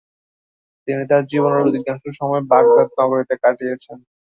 তিনি 0.87 1.03
তার 1.09 1.23
জীবনের 1.31 1.61
অধিকাংশ 1.63 2.03
সময় 2.19 2.43
বাগদাদ 2.51 2.89
নগরীতে 2.99 3.35
কাটিয়েছেন। 3.43 3.97